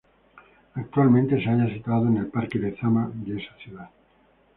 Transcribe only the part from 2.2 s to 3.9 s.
Parque Lezama de esa ciudad.